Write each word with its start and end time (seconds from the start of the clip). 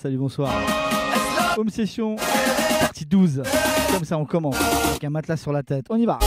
Salut, 0.00 0.16
bonsoir. 0.16 0.50
Home 1.58 1.68
session, 1.68 2.16
partie 2.80 3.04
12. 3.04 3.42
Comme 3.92 4.04
ça, 4.04 4.16
on 4.16 4.24
commence. 4.24 4.56
Avec 4.88 5.04
un 5.04 5.10
matelas 5.10 5.36
sur 5.36 5.52
la 5.52 5.62
tête. 5.62 5.84
On 5.90 5.96
y 5.96 6.06
va. 6.06 6.18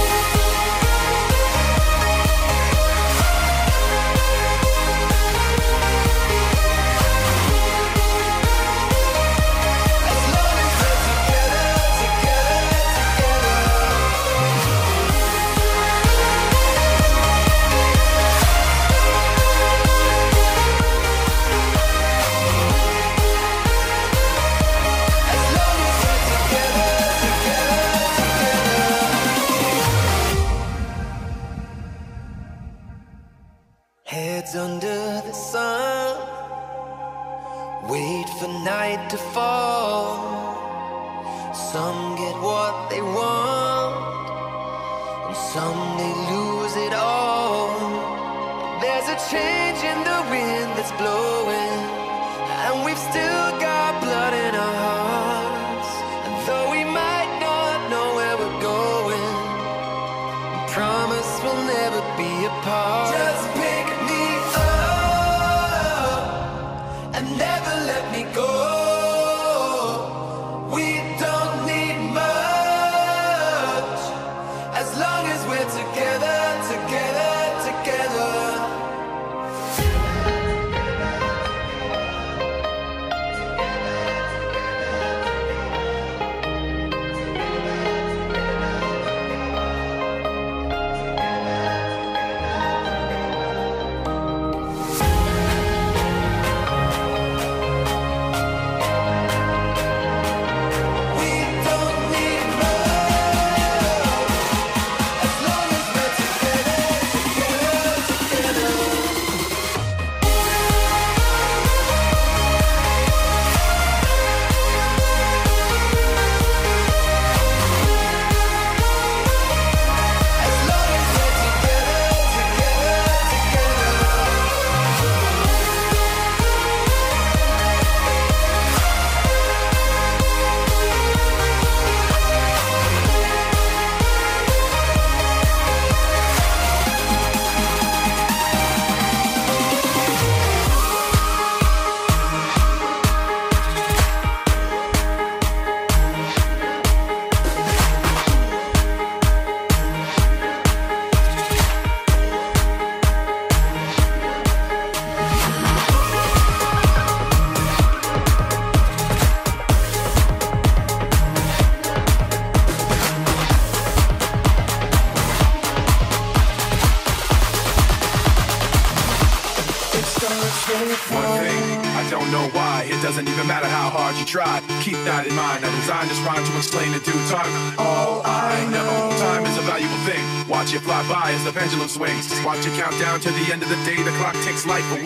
life 184.66 184.92
away. 185.00 185.05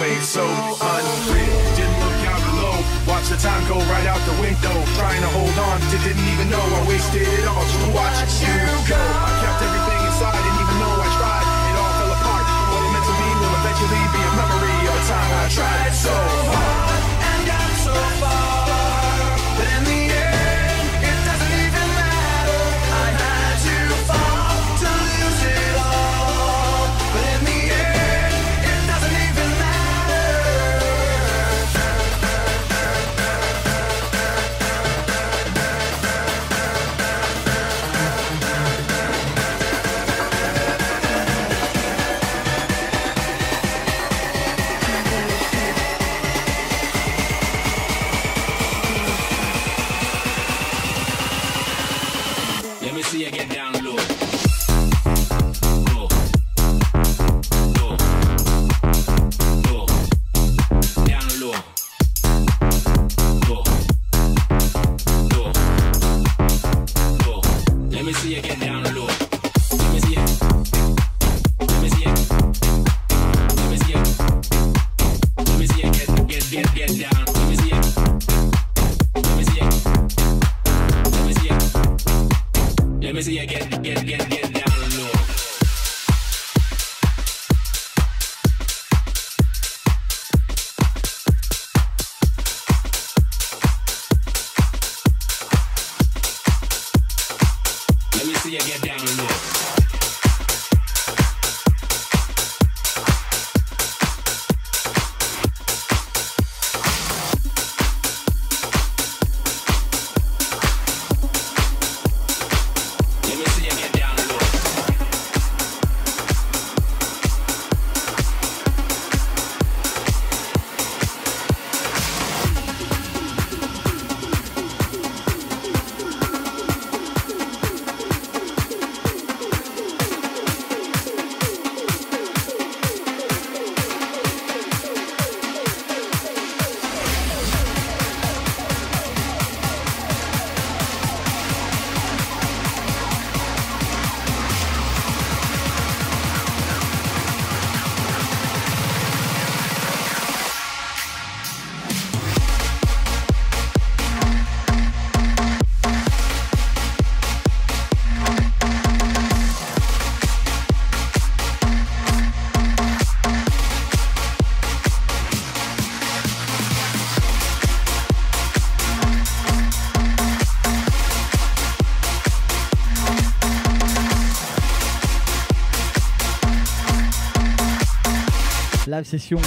session. 179.05 179.39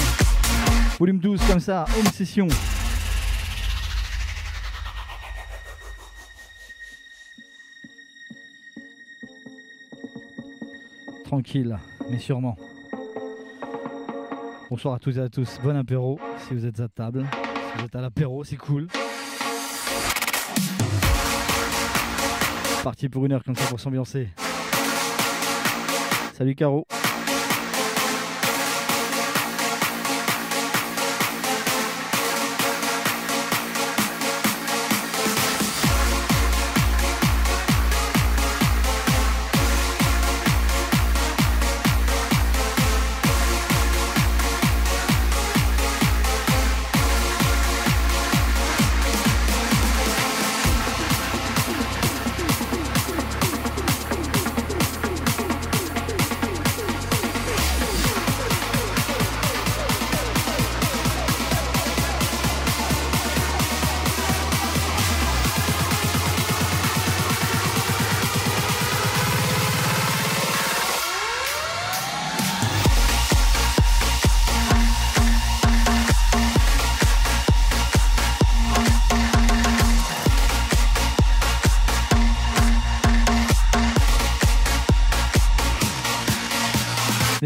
Volume 0.99 1.19
12 1.19 1.41
comme 1.47 1.59
ça, 1.59 1.85
home 1.97 2.05
session. 2.11 2.47
Tranquille, 11.25 11.77
mais 12.09 12.19
sûrement. 12.19 12.55
Bonsoir 14.69 14.95
à 14.95 14.99
tous 14.99 15.17
et 15.17 15.21
à 15.21 15.29
tous, 15.29 15.59
bon 15.63 15.75
apéro 15.75 16.19
si 16.47 16.53
vous 16.53 16.65
êtes 16.65 16.79
à 16.79 16.87
table. 16.87 17.25
Si 17.31 17.79
vous 17.79 17.85
êtes 17.85 17.95
à 17.95 18.01
l'apéro, 18.01 18.43
c'est 18.43 18.57
cool. 18.57 18.87
Parti 22.83 23.07
pour 23.07 23.25
une 23.25 23.31
heure 23.31 23.43
comme 23.43 23.55
ça 23.55 23.65
pour 23.67 23.79
s'ambiancer. 23.79 24.29
Salut 26.33 26.55
Caro. 26.55 26.85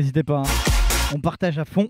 n'hésitez 0.08 0.24
pas. 0.24 0.38
Hein. 0.38 1.14
On 1.14 1.20
partage 1.20 1.60
à 1.60 1.66
fond. 1.66 1.90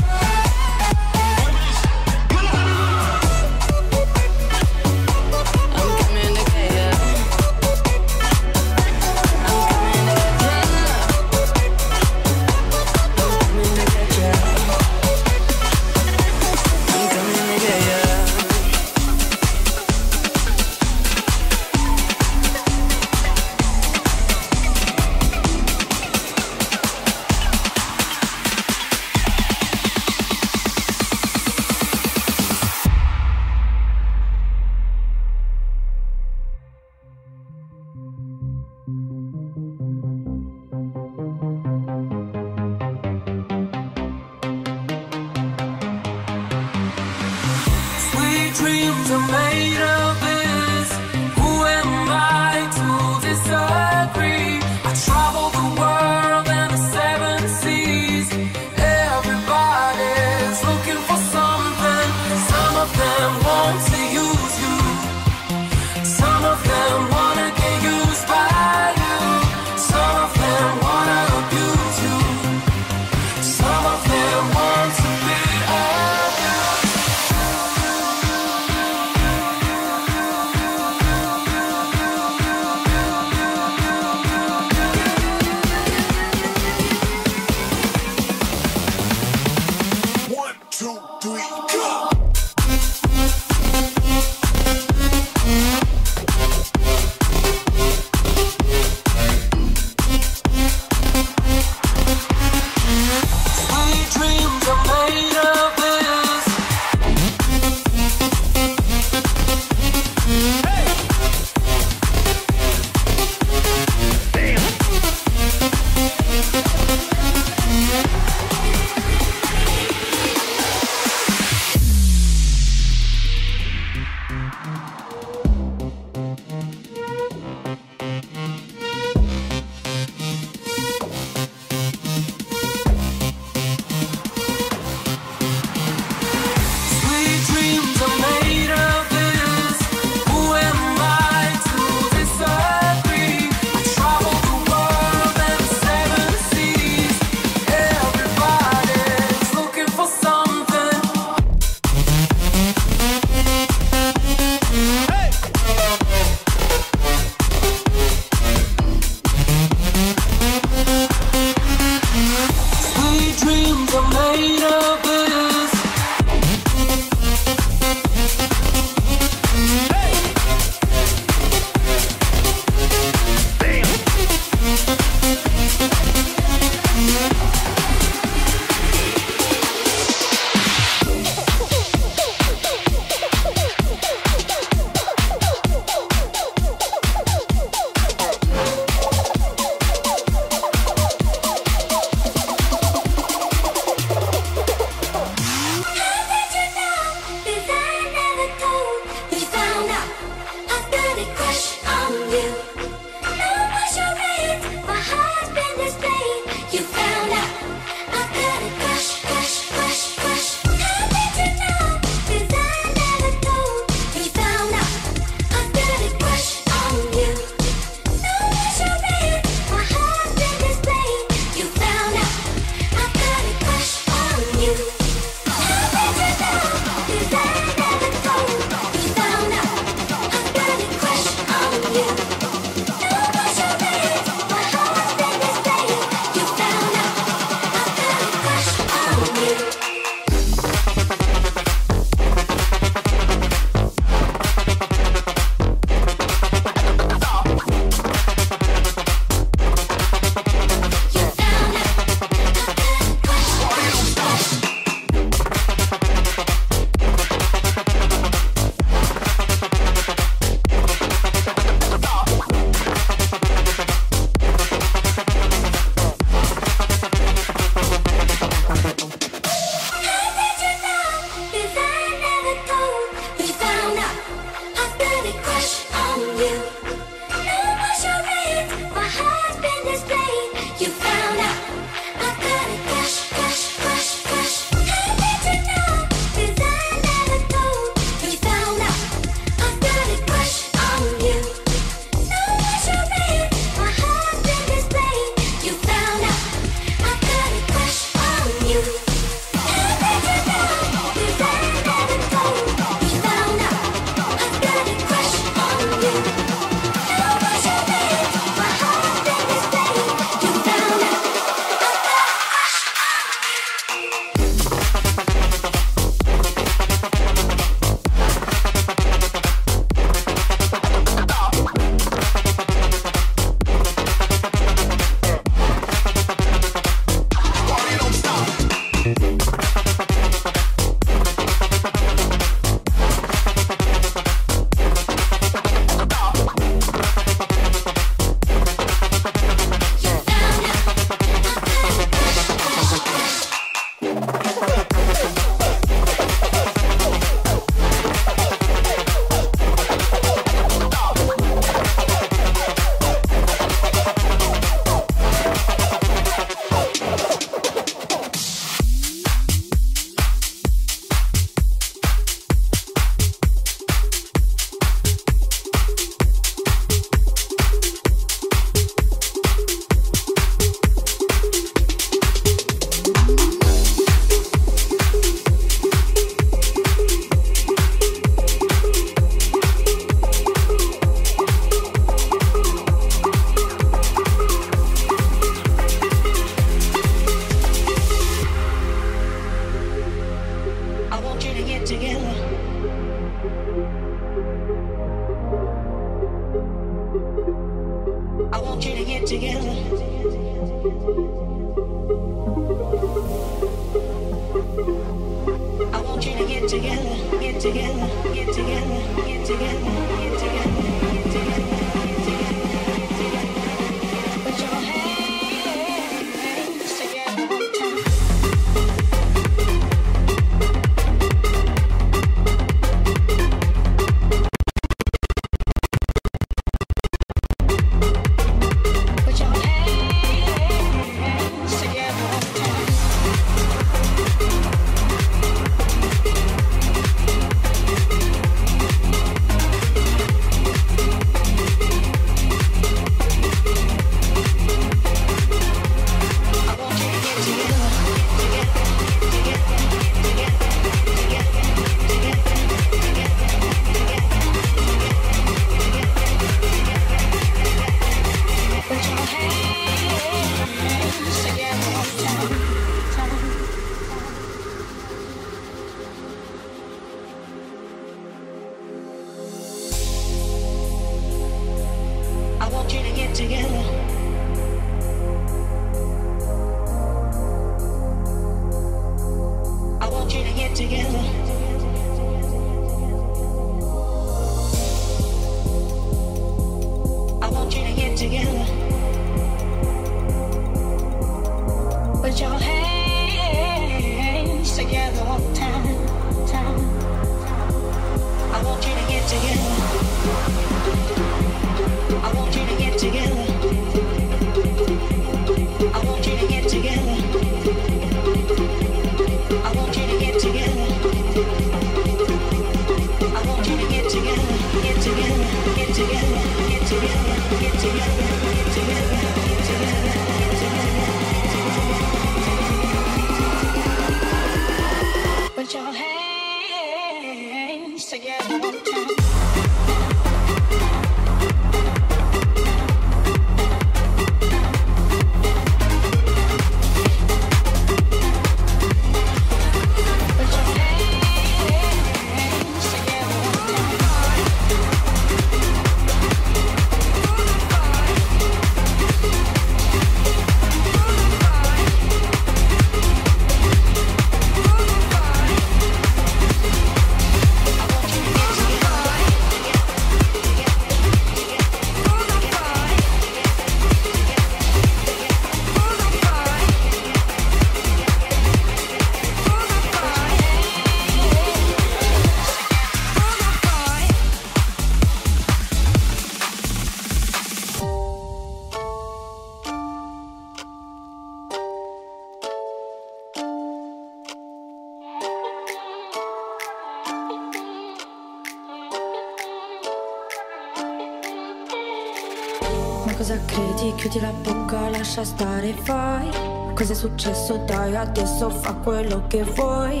lascia 595.20 595.24
stare, 595.24 595.72
fai. 595.72 596.30
Cosa 596.74 596.92
è 596.92 596.96
successo, 596.96 597.56
dai, 597.66 597.96
adesso 597.96 598.48
fa 598.50 598.74
quello 598.74 599.26
che 599.26 599.42
vuoi. 599.42 600.00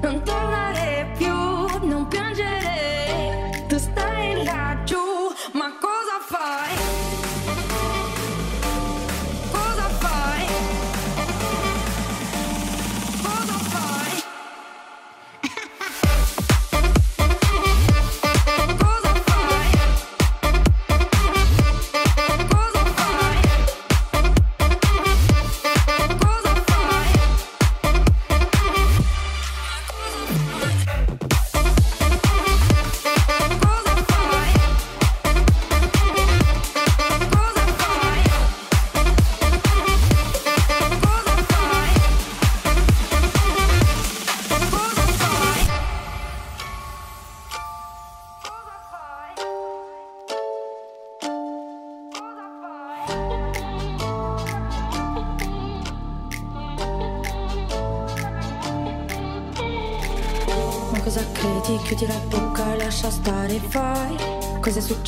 Non 0.00 0.22
tornare 0.22 0.93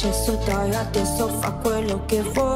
Eso 0.08 0.38
trágate, 0.44 1.02
eso 1.02 1.28
fue 1.62 1.82
lo 1.82 2.06
que 2.06 2.22
fue. 2.22 2.55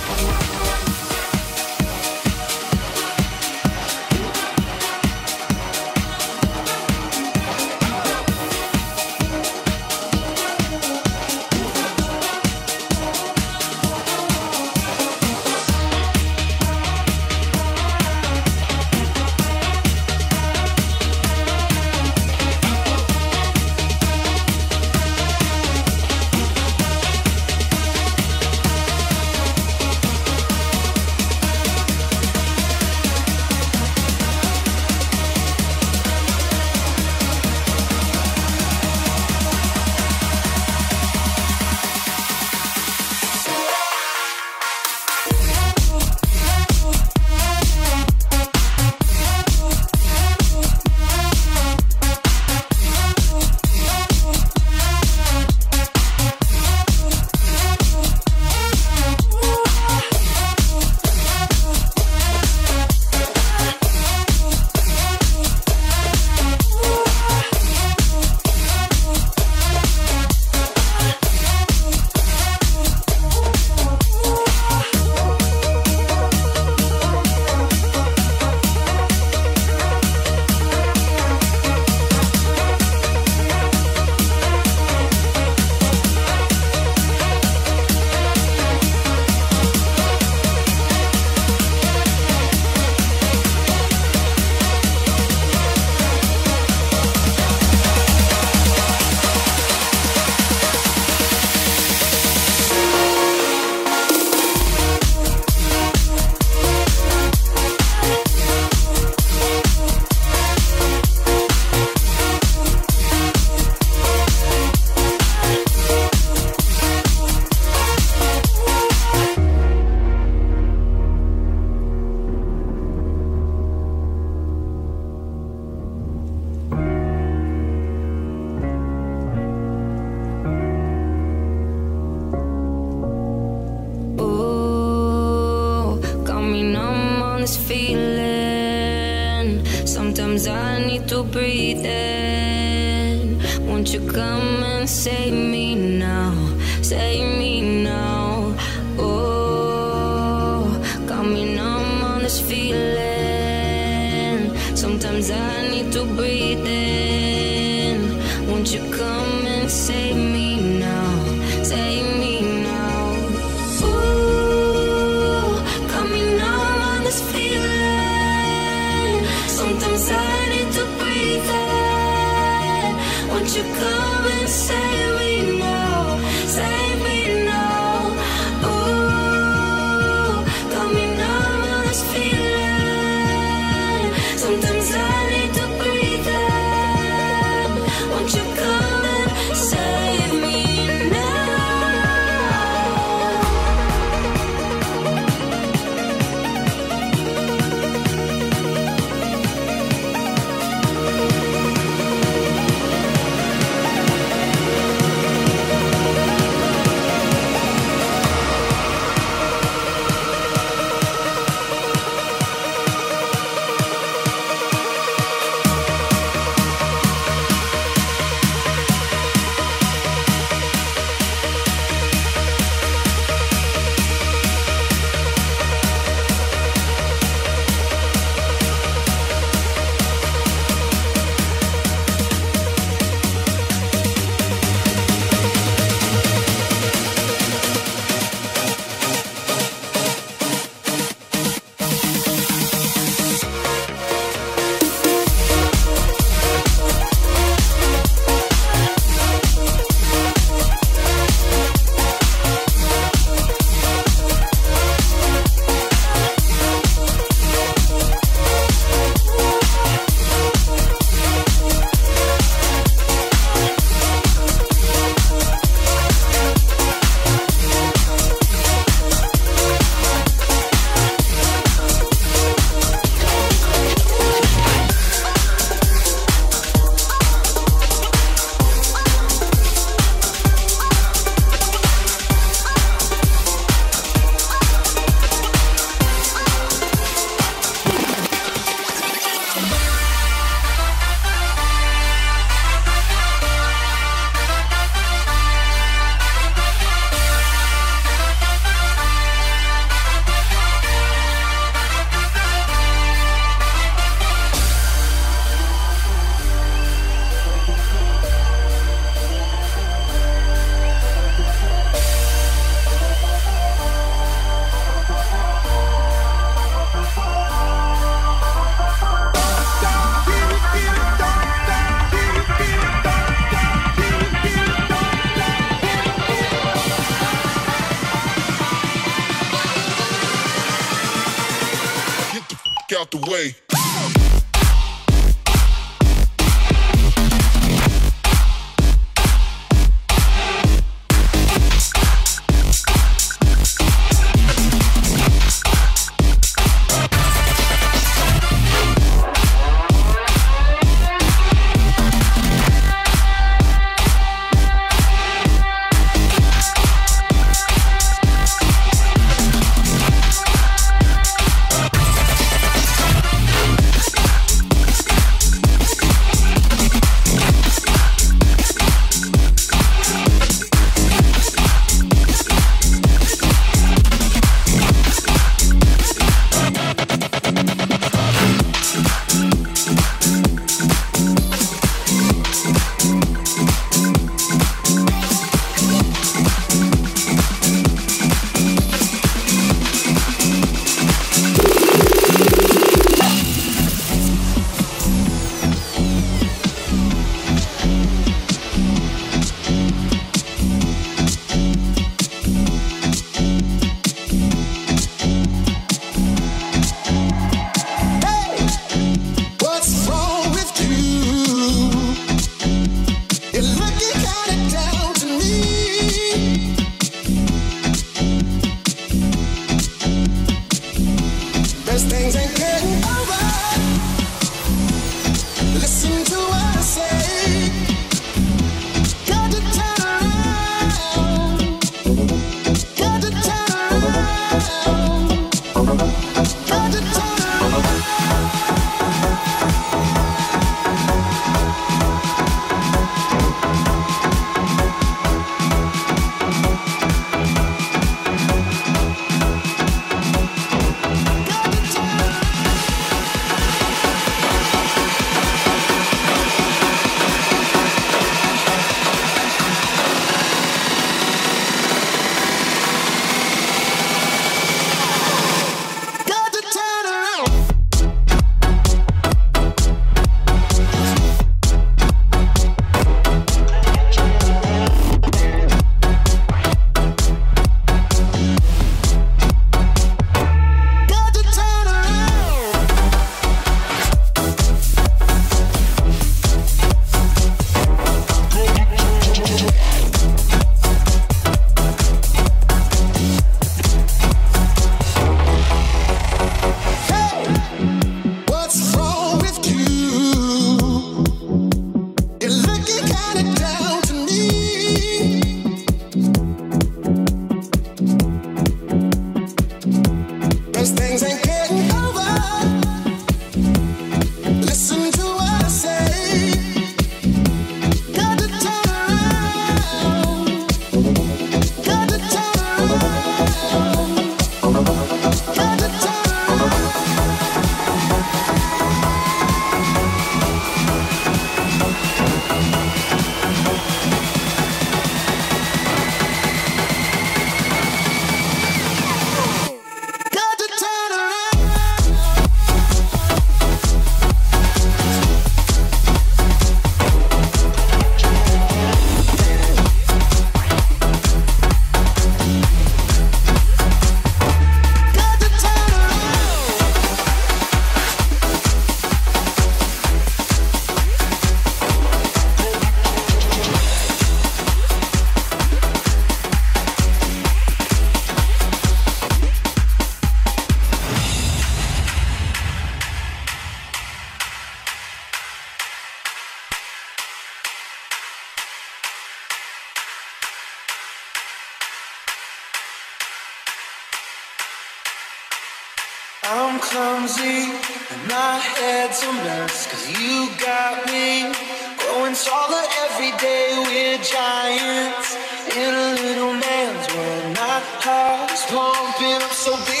clumsy 586.81 587.69
and 588.11 588.23
my 588.27 588.57
head's 588.57 589.21
a 589.23 589.31
mess. 589.45 589.87
Cause 589.89 590.05
you 590.09 590.49
got 590.57 591.05
me 591.05 591.53
growing 592.01 592.35
taller 592.35 592.85
every 593.05 593.31
day. 593.37 593.69
We're 593.85 594.17
giants 594.17 595.29
in 595.77 595.93
a 595.93 596.09
little 596.25 596.53
man's 596.53 597.05
world. 597.13 597.55
My 597.55 597.77
heart 598.01 598.51
is 598.51 598.65
pumping 598.65 599.41
up 599.45 599.53
so 599.53 599.73
big 599.85 600.00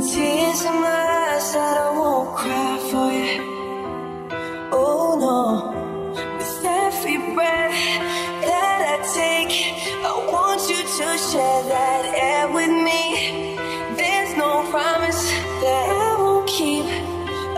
Tears 0.00 0.62
in 0.64 0.80
my 0.80 1.34
eyes 1.34 1.52
that 1.54 1.76
I 1.76 1.90
won't 1.98 2.36
cry 2.36 2.78
for 2.88 3.10
you. 3.10 3.36
Oh 4.70 5.18
no, 5.18 5.40
with 6.38 6.64
every 6.64 7.18
breath 7.34 7.74
that 8.46 8.78
I 8.94 8.96
take, 9.12 9.54
I 10.06 10.14
want 10.32 10.60
you 10.70 10.76
to 10.76 11.08
share 11.18 11.62
that 11.74 12.02
air 12.14 12.46
with 12.56 12.70
me. 12.70 13.56
There's 13.96 14.36
no 14.36 14.62
promise 14.70 15.22
that 15.62 15.86
I 15.90 16.16
won't 16.22 16.48
keep. 16.48 16.86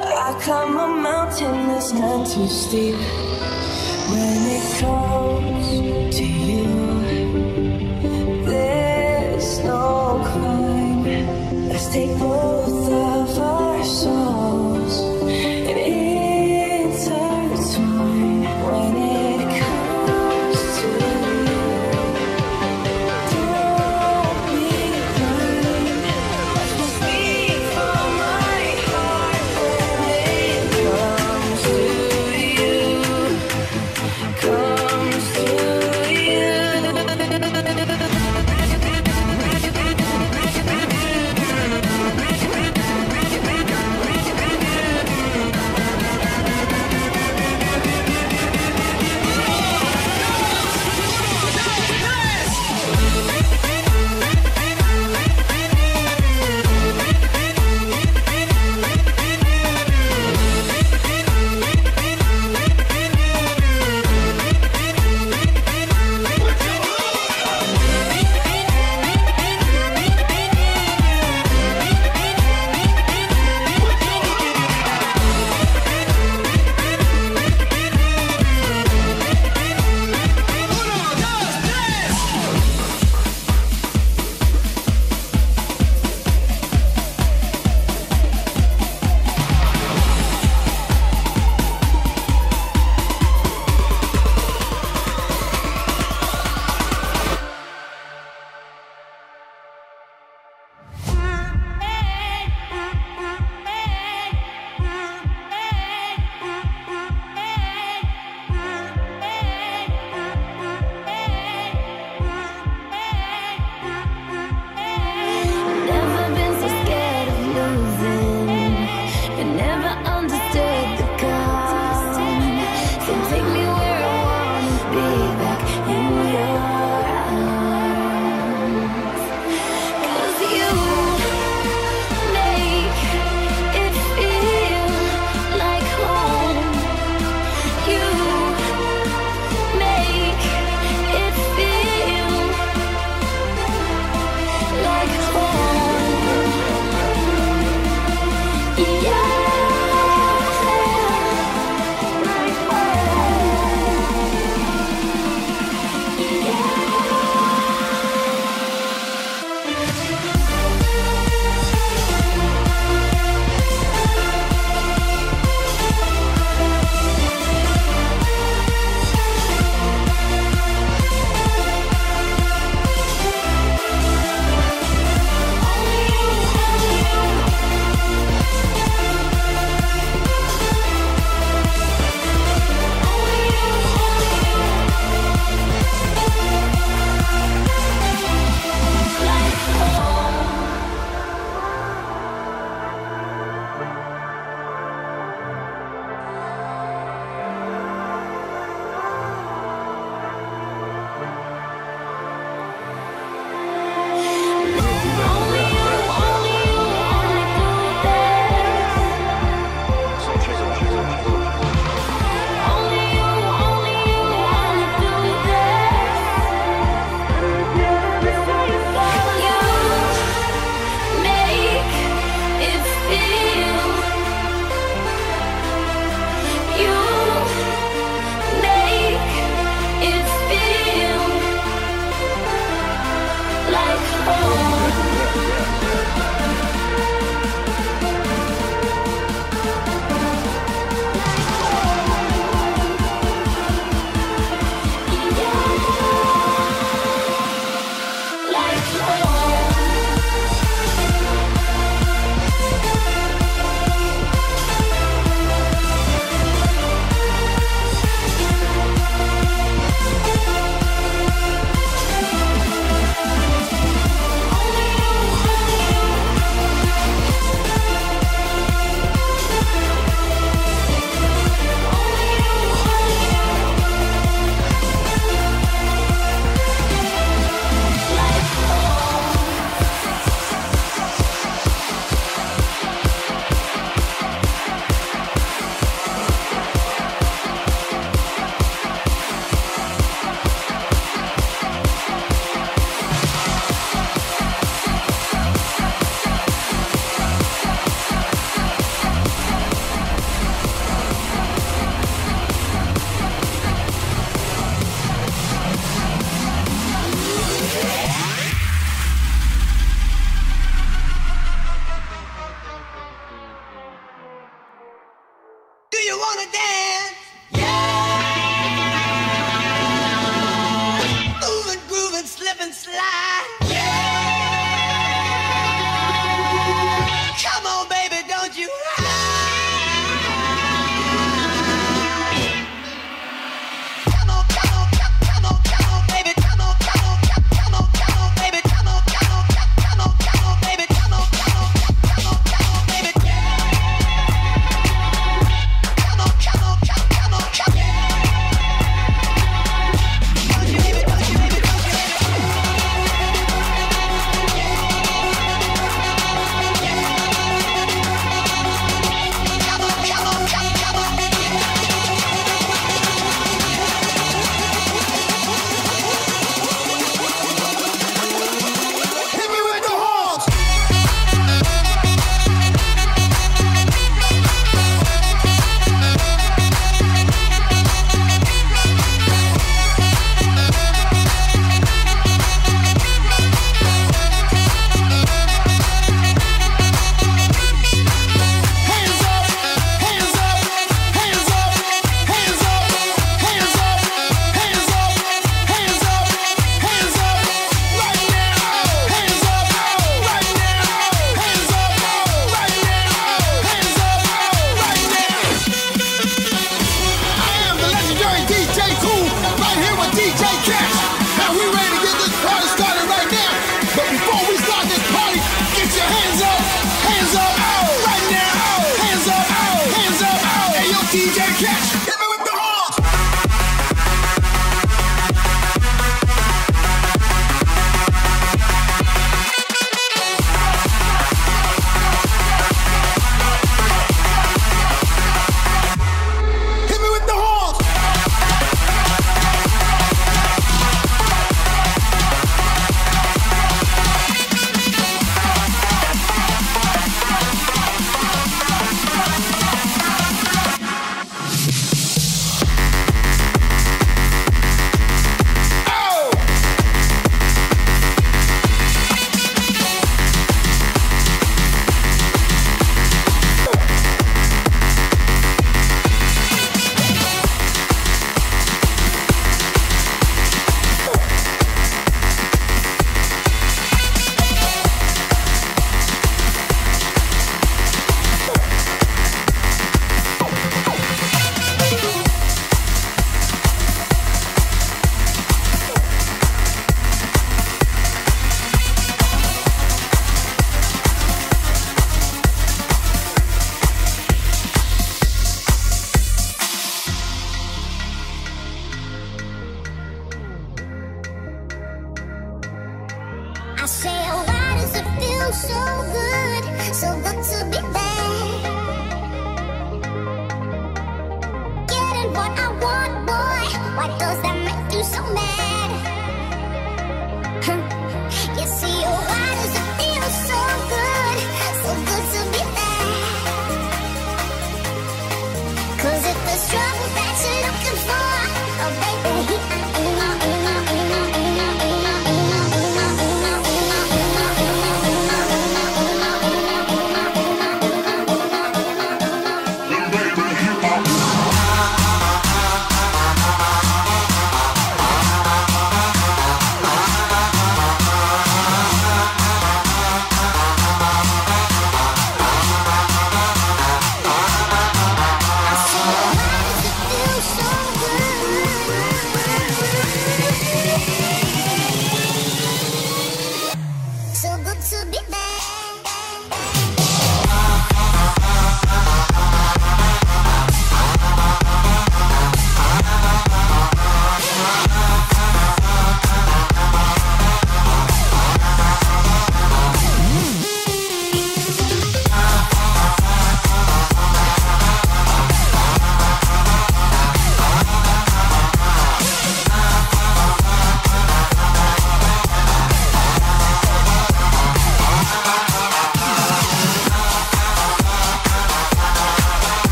I 0.00 0.32
climb 0.40 0.78
a 0.78 0.88
mountain 0.88 1.68
that's 1.68 1.92
none 1.92 2.24
too 2.24 2.48
steep. 2.48 2.96
When 4.10 4.38
it 4.56 4.64
comes 4.80 5.59